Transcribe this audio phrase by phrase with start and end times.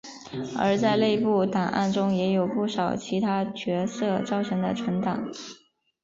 [0.57, 5.29] 而在内部档案中也有不少其他角色造成的存档。